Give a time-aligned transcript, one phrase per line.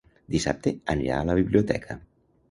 [0.35, 1.99] Dissabte anirà a la biblioteca.